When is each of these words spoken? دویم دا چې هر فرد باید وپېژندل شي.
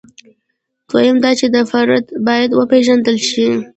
دویم 0.89 1.17
دا 1.23 1.31
چې 1.39 1.45
هر 1.53 1.65
فرد 1.71 2.05
باید 2.27 2.49
وپېژندل 2.53 3.17
شي. 3.29 3.47